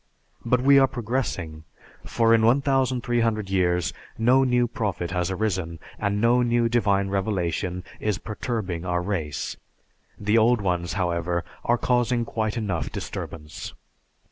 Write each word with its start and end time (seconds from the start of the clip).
But 0.43 0.61
we 0.61 0.79
are 0.79 0.87
progressing, 0.87 1.63
for 2.07 2.33
in 2.33 2.41
1300 2.41 3.51
years 3.51 3.93
no 4.17 4.43
new 4.43 4.67
prophet 4.67 5.11
has 5.11 5.29
arisen, 5.29 5.77
and 5.99 6.19
no 6.19 6.41
new 6.41 6.67
divine 6.67 7.09
revelation 7.09 7.83
is 7.99 8.17
perturbing 8.17 8.83
our 8.83 9.03
race; 9.03 9.57
the 10.19 10.39
old 10.39 10.59
ones, 10.59 10.93
however, 10.93 11.45
are 11.63 11.77
causing 11.77 12.25
quite 12.25 12.57
enough 12.57 12.91
disturbance. 12.91 13.75